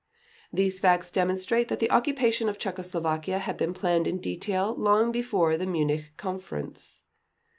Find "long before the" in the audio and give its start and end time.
4.75-5.67